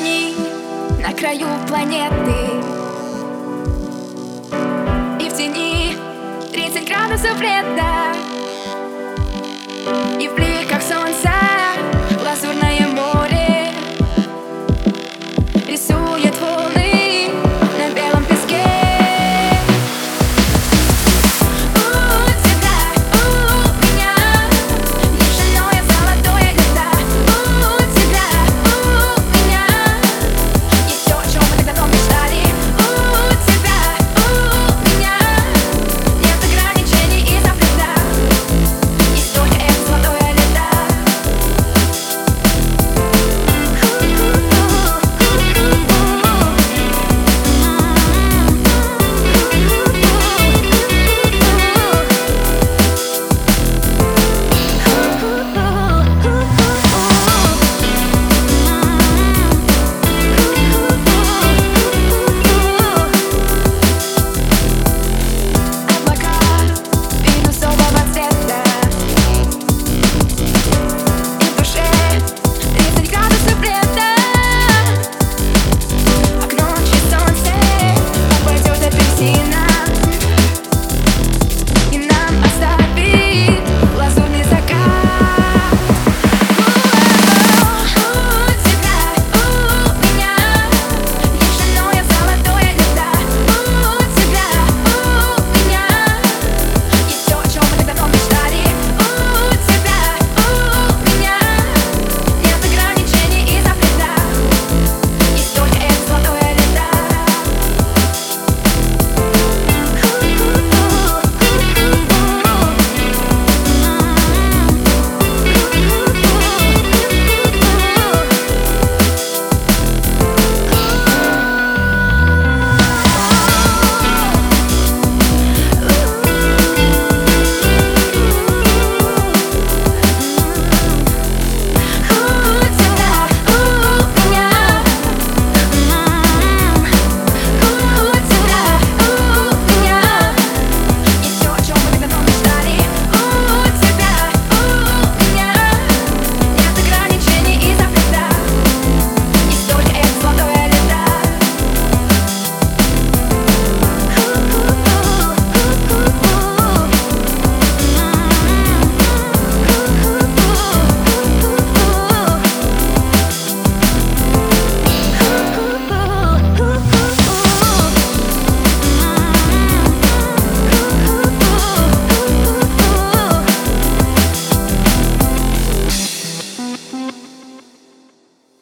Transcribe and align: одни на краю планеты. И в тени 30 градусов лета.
одни 0.00 0.34
на 1.02 1.12
краю 1.12 1.46
планеты. 1.68 2.34
И 5.20 5.28
в 5.28 5.36
тени 5.36 5.96
30 6.52 6.88
градусов 6.88 7.40
лета. 7.40 8.14